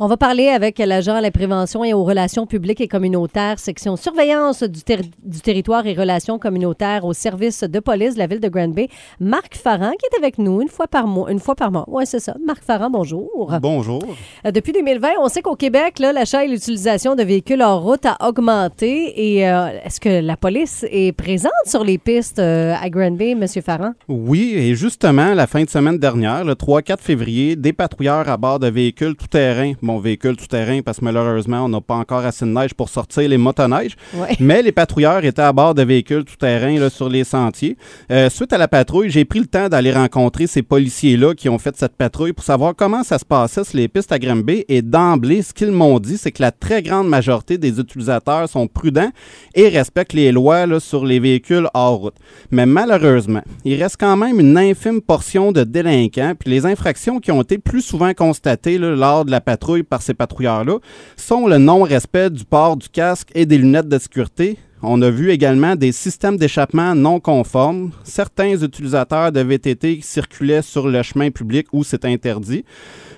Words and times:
On 0.00 0.06
va 0.06 0.16
parler 0.16 0.46
avec 0.46 0.78
l'agent 0.78 1.16
à 1.16 1.20
la 1.20 1.32
prévention 1.32 1.82
et 1.82 1.92
aux 1.92 2.04
relations 2.04 2.46
publiques 2.46 2.80
et 2.80 2.86
communautaires, 2.86 3.58
section 3.58 3.96
surveillance 3.96 4.62
du, 4.62 4.78
du 5.24 5.40
territoire 5.40 5.84
et 5.86 5.94
relations 5.94 6.38
communautaires 6.38 7.04
au 7.04 7.12
service 7.12 7.64
de 7.64 7.80
police 7.80 8.14
de 8.14 8.20
la 8.20 8.28
ville 8.28 8.38
de 8.38 8.48
Granby, 8.48 8.88
Marc 9.18 9.56
Farran, 9.56 9.90
qui 9.98 10.06
est 10.06 10.16
avec 10.16 10.38
nous 10.38 10.62
une 10.62 10.68
fois 10.68 10.86
par 10.86 11.08
mois. 11.08 11.32
Une 11.32 11.40
fois 11.40 11.56
par 11.56 11.72
mois. 11.72 11.84
Oui, 11.88 12.04
c'est 12.06 12.20
ça. 12.20 12.36
Marc 12.46 12.62
Farran, 12.62 12.90
bonjour. 12.90 13.52
Bonjour. 13.60 14.00
Euh, 14.46 14.52
depuis 14.52 14.70
2020, 14.70 15.08
on 15.20 15.26
sait 15.26 15.42
qu'au 15.42 15.56
Québec, 15.56 15.98
l'achat 15.98 16.44
et 16.44 16.48
l'utilisation 16.48 17.16
de 17.16 17.24
véhicules 17.24 17.60
hors 17.60 17.82
route 17.82 18.06
a 18.06 18.18
augmenté. 18.24 19.36
Et 19.36 19.48
euh, 19.48 19.80
est-ce 19.84 19.98
que 19.98 20.20
la 20.20 20.36
police 20.36 20.86
est 20.92 21.10
présente 21.10 21.50
sur 21.66 21.82
les 21.82 21.98
pistes 21.98 22.38
euh, 22.38 22.72
à 22.80 22.88
Granby, 22.88 23.30
M. 23.30 23.44
Farran? 23.48 23.94
Oui, 24.06 24.52
et 24.54 24.76
justement, 24.76 25.34
la 25.34 25.48
fin 25.48 25.64
de 25.64 25.70
semaine 25.70 25.98
dernière, 25.98 26.44
le 26.44 26.52
3-4 26.52 27.00
février, 27.00 27.56
des 27.56 27.72
patrouilleurs 27.72 28.28
à 28.28 28.36
bord 28.36 28.60
de 28.60 28.68
véhicules 28.68 29.16
tout-terrain 29.16 29.72
mon 29.88 29.98
véhicule 29.98 30.36
tout-terrain 30.36 30.80
parce 30.84 30.98
que 30.98 31.04
malheureusement, 31.04 31.64
on 31.64 31.68
n'a 31.68 31.80
pas 31.80 31.94
encore 31.94 32.24
assez 32.24 32.44
de 32.44 32.50
neige 32.50 32.74
pour 32.74 32.90
sortir 32.90 33.26
les 33.28 33.38
motoneiges. 33.38 33.96
Mais 34.40 34.62
les 34.62 34.72
patrouilleurs 34.72 35.24
étaient 35.24 35.42
à 35.42 35.52
bord 35.52 35.74
de 35.74 35.82
véhicules 35.82 36.24
tout-terrain 36.24 36.88
sur 36.90 37.08
les 37.08 37.24
sentiers. 37.24 37.76
Euh, 38.12 38.28
suite 38.28 38.52
à 38.52 38.58
la 38.58 38.68
patrouille, 38.68 39.08
j'ai 39.10 39.24
pris 39.24 39.38
le 39.38 39.46
temps 39.46 39.68
d'aller 39.68 39.92
rencontrer 39.92 40.46
ces 40.46 40.62
policiers-là 40.62 41.34
qui 41.34 41.48
ont 41.48 41.58
fait 41.58 41.74
cette 41.76 41.96
patrouille 41.96 42.34
pour 42.34 42.44
savoir 42.44 42.74
comment 42.76 43.02
ça 43.02 43.18
se 43.18 43.24
passait 43.24 43.64
sur 43.64 43.78
les 43.78 43.88
pistes 43.88 44.12
à 44.12 44.18
Granby. 44.18 44.64
Et 44.68 44.82
d'emblée, 44.82 45.40
ce 45.40 45.54
qu'ils 45.54 45.72
m'ont 45.72 45.98
dit, 45.98 46.18
c'est 46.18 46.32
que 46.32 46.42
la 46.42 46.52
très 46.52 46.82
grande 46.82 47.08
majorité 47.08 47.56
des 47.56 47.80
utilisateurs 47.80 48.48
sont 48.48 48.66
prudents 48.66 49.10
et 49.54 49.68
respectent 49.68 50.12
les 50.12 50.32
lois 50.32 50.66
là, 50.66 50.80
sur 50.80 51.06
les 51.06 51.18
véhicules 51.18 51.68
hors 51.72 51.96
route. 51.96 52.16
Mais 52.50 52.66
malheureusement, 52.66 53.42
il 53.64 53.82
reste 53.82 53.96
quand 53.98 54.16
même 54.16 54.38
une 54.38 54.58
infime 54.58 55.00
portion 55.00 55.50
de 55.50 55.64
délinquants. 55.64 56.34
Puis 56.38 56.50
les 56.50 56.66
infractions 56.66 57.20
qui 57.20 57.32
ont 57.32 57.40
été 57.40 57.56
plus 57.56 57.80
souvent 57.80 58.12
constatées 58.12 58.76
lors 58.76 59.24
de 59.24 59.30
la 59.30 59.40
patrouille 59.40 59.77
par 59.82 60.02
ces 60.02 60.14
patrouilleurs-là 60.14 60.78
sont 61.16 61.46
le 61.46 61.58
non-respect 61.58 62.30
du 62.30 62.44
port 62.44 62.76
du 62.76 62.88
casque 62.88 63.30
et 63.34 63.46
des 63.46 63.58
lunettes 63.58 63.88
de 63.88 63.98
sécurité. 63.98 64.58
On 64.82 65.02
a 65.02 65.10
vu 65.10 65.30
également 65.30 65.74
des 65.74 65.90
systèmes 65.90 66.36
d'échappement 66.36 66.94
non 66.94 67.18
conformes. 67.18 67.90
Certains 68.04 68.62
utilisateurs 68.62 69.32
de 69.32 69.40
VTT 69.40 70.00
circulaient 70.02 70.62
sur 70.62 70.86
le 70.86 71.02
chemin 71.02 71.30
public 71.30 71.66
où 71.72 71.82
c'est 71.82 72.04
interdit. 72.04 72.64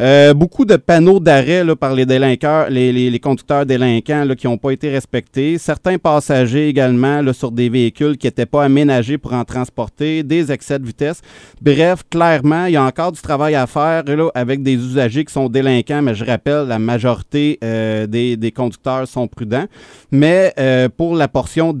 Euh, 0.00 0.34
beaucoup 0.34 0.64
de 0.64 0.74
panneaux 0.74 1.20
d'arrêt 1.20 1.62
par 1.76 1.94
les 1.94 2.04
délinquants, 2.04 2.66
les, 2.68 3.20
conducteurs 3.20 3.64
délinquants 3.64 4.26
qui 4.36 4.46
n'ont 4.48 4.58
pas 4.58 4.72
été 4.72 4.90
respectés. 4.90 5.56
Certains 5.58 5.98
passagers 5.98 6.68
également 6.68 7.20
sur 7.32 7.52
des 7.52 7.68
véhicules 7.68 8.16
qui 8.16 8.26
n'étaient 8.26 8.46
pas 8.46 8.64
aménagés 8.64 9.18
pour 9.18 9.32
en 9.34 9.44
transporter, 9.44 10.22
des 10.24 10.50
excès 10.50 10.78
de 10.78 10.86
vitesse. 10.86 11.20
Bref, 11.60 12.02
clairement, 12.10 12.66
il 12.66 12.72
y 12.72 12.76
a 12.76 12.82
encore 12.82 13.12
du 13.12 13.20
travail 13.20 13.54
à 13.54 13.66
faire 13.66 14.02
là, 14.04 14.30
avec 14.34 14.62
des 14.62 14.74
usagers 14.74 15.24
qui 15.24 15.32
sont 15.32 15.48
délinquants, 15.48 16.02
mais 16.02 16.14
je 16.14 16.24
rappelle, 16.24 16.66
la 16.66 16.78
majorité 16.80 17.58
euh, 17.62 18.06
des, 18.06 18.52
conducteurs 18.54 19.06
sont 19.06 19.28
prudents. 19.28 19.66
Mais 20.10 20.52
euh, 20.58 20.88
pour 20.88 21.14
la 21.14 21.28
portion 21.44 21.76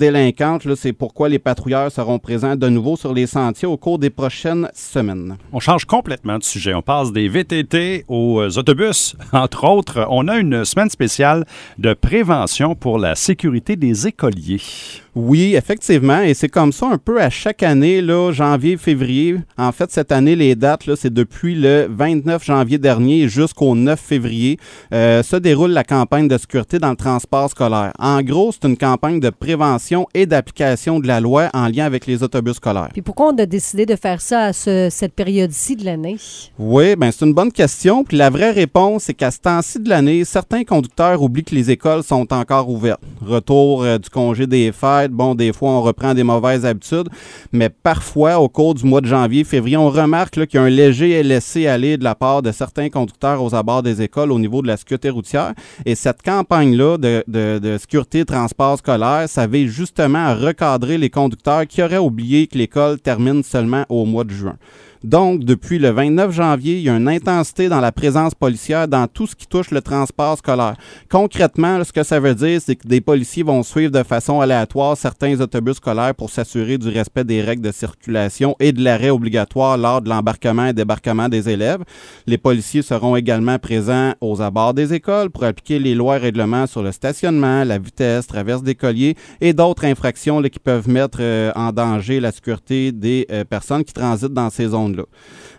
c'est 0.76 0.92
pourquoi 0.92 1.30
les 1.30 1.38
patrouilleurs 1.38 1.90
seront 1.90 2.18
présents 2.18 2.54
de 2.54 2.68
nouveau 2.68 2.96
sur 2.96 3.14
les 3.14 3.26
sentiers 3.26 3.66
au 3.66 3.78
cours 3.78 3.98
des 3.98 4.10
prochaines 4.10 4.68
semaines. 4.74 5.38
On 5.54 5.58
change 5.58 5.86
complètement 5.86 6.36
de 6.36 6.44
sujet. 6.44 6.74
On 6.74 6.82
passe 6.82 7.12
des 7.12 7.28
VTT 7.28 8.04
aux 8.06 8.40
euh, 8.40 8.58
autobus. 8.58 9.16
Entre 9.32 9.64
autres, 9.64 10.06
on 10.10 10.28
a 10.28 10.36
une 10.36 10.66
semaine 10.66 10.90
spéciale 10.90 11.46
de 11.78 11.94
prévention 11.94 12.74
pour 12.74 12.98
la 12.98 13.14
sécurité 13.14 13.76
des 13.76 14.06
écoliers. 14.06 14.60
Oui, 15.14 15.54
effectivement, 15.54 16.20
et 16.22 16.34
c'est 16.34 16.48
comme 16.48 16.72
ça 16.72 16.88
un 16.88 16.98
peu 16.98 17.20
à 17.20 17.30
chaque 17.30 17.62
année, 17.62 18.00
là, 18.00 18.32
janvier, 18.32 18.76
février. 18.76 19.36
En 19.56 19.70
fait, 19.70 19.90
cette 19.92 20.10
année, 20.10 20.34
les 20.34 20.56
dates, 20.56 20.86
là, 20.86 20.96
c'est 20.96 21.12
depuis 21.12 21.54
le 21.54 21.86
29 21.88 22.44
janvier 22.44 22.78
dernier 22.78 23.28
jusqu'au 23.28 23.76
9 23.76 24.00
février, 24.00 24.58
euh, 24.92 25.22
se 25.22 25.36
déroule 25.36 25.70
la 25.70 25.84
campagne 25.84 26.26
de 26.26 26.36
sécurité 26.36 26.80
dans 26.80 26.90
le 26.90 26.96
transport 26.96 27.48
scolaire. 27.48 27.92
En 27.98 28.22
gros, 28.22 28.50
c'est 28.50 28.68
une 28.68 28.76
campagne 28.76 29.20
de 29.20 29.30
prévention 29.30 30.08
et 30.14 30.26
d'application 30.26 30.98
de 30.98 31.06
la 31.06 31.20
loi 31.20 31.48
en 31.54 31.68
lien 31.68 31.84
avec 31.84 32.06
les 32.06 32.24
autobus 32.24 32.56
scolaires. 32.56 32.88
Puis 32.92 33.02
pourquoi 33.02 33.32
on 33.32 33.38
a 33.38 33.46
décidé 33.46 33.86
de 33.86 33.94
faire 33.94 34.20
ça 34.20 34.46
à 34.46 34.52
cette 34.52 35.14
période-ci 35.14 35.76
de 35.76 35.84
l'année? 35.84 36.16
Oui, 36.58 36.96
bien, 36.96 37.12
c'est 37.12 37.24
une 37.24 37.34
bonne 37.34 37.52
question. 37.52 38.02
Puis 38.02 38.16
la 38.16 38.30
vraie 38.30 38.50
réponse, 38.50 39.04
c'est 39.04 39.14
qu'à 39.14 39.30
ce 39.30 39.38
temps-ci 39.38 39.78
de 39.78 39.88
l'année, 39.88 40.24
certains 40.24 40.64
conducteurs 40.64 41.22
oublient 41.22 41.44
que 41.44 41.54
les 41.54 41.70
écoles 41.70 42.02
sont 42.02 42.32
encore 42.32 42.68
ouvertes. 42.68 43.00
Retour 43.24 43.84
euh, 43.84 43.98
du 43.98 44.10
congé 44.10 44.46
des 44.46 44.72
fêtes, 44.72 45.03
Bon, 45.12 45.34
des 45.34 45.52
fois, 45.52 45.70
on 45.70 45.82
reprend 45.82 46.14
des 46.14 46.22
mauvaises 46.22 46.64
habitudes, 46.64 47.08
mais 47.52 47.68
parfois, 47.68 48.38
au 48.38 48.48
cours 48.48 48.74
du 48.74 48.84
mois 48.84 49.00
de 49.00 49.06
janvier, 49.06 49.44
février, 49.44 49.76
on 49.76 49.90
remarque 49.90 50.46
qu'il 50.46 50.54
y 50.54 50.58
a 50.58 50.62
un 50.62 50.68
léger 50.68 51.22
laisser-aller 51.22 51.96
de 51.96 52.04
la 52.04 52.14
part 52.14 52.42
de 52.42 52.52
certains 52.52 52.88
conducteurs 52.88 53.42
aux 53.42 53.54
abords 53.54 53.82
des 53.82 54.02
écoles 54.02 54.32
au 54.32 54.38
niveau 54.38 54.62
de 54.62 54.66
la 54.66 54.76
sécurité 54.76 55.10
routière. 55.10 55.52
Et 55.84 55.94
cette 55.94 56.22
campagne-là 56.22 56.98
de, 56.98 57.24
de, 57.26 57.78
sécurité 57.78 58.24
transport 58.24 58.78
scolaire, 58.78 59.28
ça 59.28 59.46
vise 59.46 59.70
justement 59.70 60.26
à 60.26 60.34
recadrer 60.34 60.98
les 60.98 61.10
conducteurs 61.10 61.66
qui 61.66 61.82
auraient 61.82 61.98
oublié 61.98 62.46
que 62.46 62.58
l'école 62.58 63.00
termine 63.00 63.42
seulement 63.42 63.84
au 63.88 64.04
mois 64.04 64.24
de 64.24 64.30
juin. 64.30 64.56
Donc, 65.04 65.44
depuis 65.44 65.78
le 65.78 65.90
29 65.90 66.32
janvier, 66.32 66.78
il 66.78 66.84
y 66.84 66.88
a 66.88 66.96
une 66.96 67.10
intensité 67.10 67.68
dans 67.68 67.82
la 67.82 67.92
présence 67.92 68.34
policière 68.34 68.88
dans 68.88 69.06
tout 69.06 69.26
ce 69.26 69.36
qui 69.36 69.46
touche 69.46 69.70
le 69.70 69.82
transport 69.82 70.38
scolaire. 70.38 70.76
Concrètement, 71.10 71.84
ce 71.84 71.92
que 71.92 72.02
ça 72.02 72.18
veut 72.18 72.34
dire, 72.34 72.58
c'est 72.64 72.74
que 72.74 72.88
des 72.88 73.02
policiers 73.02 73.42
vont 73.42 73.62
suivre 73.62 73.92
de 73.92 74.02
façon 74.02 74.40
aléatoire 74.40 74.96
certains 74.96 75.38
autobus 75.42 75.76
scolaires 75.76 76.14
pour 76.14 76.30
s'assurer 76.30 76.78
du 76.78 76.88
respect 76.88 77.24
des 77.24 77.42
règles 77.42 77.60
de 77.60 77.70
circulation 77.70 78.56
et 78.58 78.72
de 78.72 78.82
l'arrêt 78.82 79.10
obligatoire 79.10 79.76
lors 79.76 80.00
de 80.00 80.08
l'embarquement 80.08 80.68
et 80.68 80.72
débarquement 80.72 81.28
des 81.28 81.50
élèves. 81.50 81.84
Les 82.26 82.38
policiers 82.38 82.80
seront 82.80 83.14
également 83.14 83.58
présents 83.58 84.14
aux 84.22 84.40
abords 84.40 84.72
des 84.72 84.94
écoles 84.94 85.28
pour 85.28 85.44
appliquer 85.44 85.78
les 85.78 85.94
lois 85.94 86.16
et 86.16 86.20
règlements 86.20 86.66
sur 86.66 86.82
le 86.82 86.92
stationnement, 86.92 87.62
la 87.64 87.76
vitesse, 87.76 88.26
traverse 88.26 88.62
des 88.62 88.74
colliers 88.74 89.16
et 89.42 89.52
d'autres 89.52 89.84
infractions 89.84 90.40
qui 90.40 90.58
peuvent 90.58 90.88
mettre 90.88 91.18
euh, 91.20 91.52
en 91.56 91.72
danger 91.72 92.20
la 92.20 92.32
sécurité 92.32 92.90
des 92.90 93.26
euh, 93.30 93.44
personnes 93.44 93.84
qui 93.84 93.92
transitent 93.92 94.32
dans 94.32 94.48
ces 94.48 94.68
zones 94.68 94.93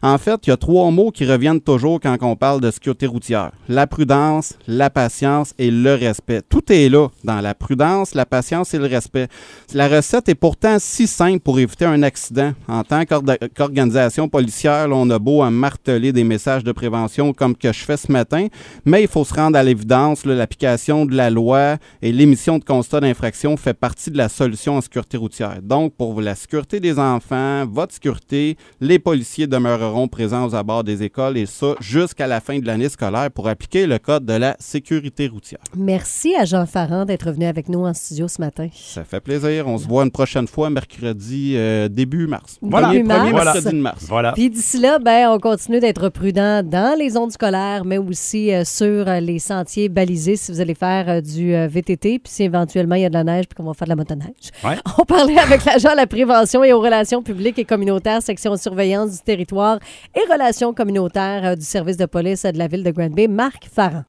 en 0.01 0.18
fait, 0.18 0.40
il 0.46 0.50
y 0.50 0.53
a 0.53 0.57
trois 0.57 0.91
mots 0.91 1.12
qui 1.12 1.25
reviennent 1.25 1.62
toujours 1.62 2.00
quand 2.00 2.16
on 2.22 2.35
parle 2.35 2.62
de 2.62 2.69
sécurité 2.69 3.07
routière. 3.07 3.51
La 3.68 3.88
prudence, 3.88 4.53
la 4.68 4.90
patience 4.90 5.53
et 5.57 5.72
le 5.72 5.96
respect. 5.96 6.41
Tout 6.47 6.72
est 6.72 6.90
là 6.90 7.07
dans 7.23 7.41
la 7.41 7.56
prudence, 7.56 8.13
la 8.13 8.25
patience 8.25 8.74
et 8.74 8.78
le 8.78 8.85
respect. 8.85 9.28
La 9.74 9.88
recette 9.88 10.29
est 10.29 10.35
pourtant 10.35 10.78
si 10.79 11.07
simple 11.07 11.40
pour 11.40 11.59
éviter 11.59 11.85
un 11.85 12.03
accident. 12.03 12.53
En 12.68 12.84
tant 12.84 13.03
qu'organisation 13.06 14.29
policière, 14.29 14.88
on 14.91 15.09
a 15.09 15.18
beau 15.18 15.41
à 15.41 15.50
marteler 15.50 16.12
des 16.12 16.24
messages 16.24 16.63
de 16.63 16.72
prévention 16.72 17.34
comme 17.34 17.56
que 17.56 17.74
je 17.74 17.84
fais 17.84 17.97
ce 17.97 18.12
matin, 18.12 18.47
mais 18.85 19.01
il 19.01 19.07
faut 19.07 19.25
se 19.25 19.34
rendre 19.34 19.57
à 19.57 19.63
l'évidence, 19.63 20.25
l'application 20.25 21.06
de 21.06 21.16
la 21.16 21.29
loi 21.29 21.78
et 22.01 22.12
l'émission 22.12 22.59
de 22.59 22.63
constat 22.63 23.00
d'infraction 23.00 23.57
fait 23.57 23.74
partie 23.74 24.12
de 24.12 24.18
la 24.18 24.29
solution 24.29 24.78
en 24.78 24.81
sécurité 24.81 25.18
routière. 25.18 25.62
Donc, 25.62 25.95
pour 25.95 26.22
la 26.22 26.35
sécurité 26.35 26.79
des 26.79 27.00
enfants, 27.00 27.66
votre 27.66 27.94
sécurité, 27.94 28.57
les 28.81 29.00
policiers 29.00 29.25
demeureront 29.47 30.08
présents 30.08 30.46
aux 30.46 30.56
abords 30.56 30.84
des 30.84 31.03
écoles 31.03 31.38
et 31.38 31.46
ça 31.46 31.75
jusqu'à 31.80 32.28
la 32.28 32.40
fin 32.40 32.59
de 32.59 32.66
l'année 32.66 32.90
scolaire 32.90 33.31
pour 33.31 33.47
appliquer 33.47 33.88
le 33.88 34.00
code 34.00 34.25
de 34.25 34.34
la 34.34 34.56
sécurité 34.59 35.28
routière. 35.28 35.59
Merci 35.75 36.36
à 36.36 36.46
Jean 36.46 36.66
Farand 36.66 37.06
d'être 37.06 37.31
venu 37.31 37.46
avec 37.46 37.69
nous 37.69 37.86
en 37.86 37.94
studio 37.94 38.28
ce 38.28 38.40
matin. 38.41 38.68
Ça 38.74 39.03
fait 39.03 39.19
plaisir. 39.19 39.68
On 39.68 39.78
se 39.78 39.88
voit 39.88 40.03
une 40.03 40.12
prochaine 40.12 40.47
fois 40.47 40.69
mercredi 40.69 41.53
euh, 41.56 41.88
début 41.88 42.28
mars. 42.28 42.58
Voilà, 42.62 42.91
début 42.91 43.03
mars. 43.03 43.31
mercredi 43.34 43.75
de 43.75 43.81
mars. 43.81 44.06
Voilà. 44.08 44.34
Puis 44.34 44.50
d'ici 44.50 44.80
là, 44.80 45.00
ben, 45.00 45.30
on 45.30 45.40
continue 45.40 45.80
d'être 45.80 46.09
prudent 46.09 46.63
dans 46.63 46.97
les 46.97 47.12
zones 47.12 47.31
scolaires, 47.31 47.84
mais 47.86 47.97
aussi 47.97 48.53
euh, 48.53 48.63
sur 48.63 49.07
euh, 49.07 49.19
les 49.19 49.40
sentiers 49.40 49.90
balisés 49.90 50.36
si 50.36 50.52
vous 50.52 50.62
allez 50.62 50.75
faire 50.75 51.22
du 51.22 51.53
VTT, 51.68 52.19
puis 52.19 52.31
si 52.31 52.44
éventuellement 52.44 52.96
il 52.96 53.02
y 53.02 53.06
a 53.06 53.09
de 53.09 53.13
la 53.13 53.24
neige 53.24 53.46
puis 53.47 53.56
qu'on 53.56 53.63
va 53.63 53.74
faire 53.74 53.88
de 53.88 53.92
la 53.92 53.96
motoneige. 53.96 54.52
On 54.98 55.04
parlait 55.04 55.38
avec 55.38 55.66
l'agent 55.66 55.92
de 55.92 55.98
la 55.98 56.07
prévention 56.07 56.63
et 56.63 56.74
aux 56.74 56.81
relations 56.81 57.21
publiques 57.21 57.60
et 57.60 57.66
communautaires, 57.66 58.21
section 58.21 58.56
surveillance 58.57 59.05
du 59.12 59.19
territoire 59.19 59.80
et 60.16 60.31
relations 60.31 60.74
communautaires 60.74 61.46
euh, 61.46 61.56
du 61.56 61.66
service 61.66 61.98
de 61.98 62.06
police 62.06 62.44
de 62.44 62.57
la 62.57 62.68
ville 62.68 62.84
de 62.84 62.92
Granby, 62.92 63.28
Marc 63.28 63.68
Farran. 63.74 64.04